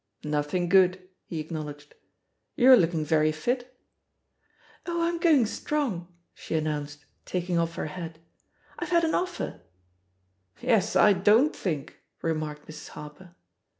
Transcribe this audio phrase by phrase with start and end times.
[0.23, 1.93] "Nothing good," he acknowledged*
[2.57, 3.77] *Tou*re looking very fit,"
[4.87, 8.17] "Oh, I'm going strong," she announced, tak* ing off her hat.
[8.79, 9.61] "I've had an offer
[10.61, 12.87] 1" "Yes, I don^'t think I" remarked Mrs.
[12.87, 13.35] Harper.